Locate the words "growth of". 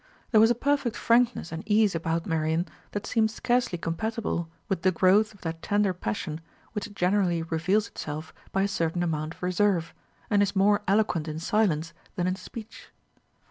4.91-5.41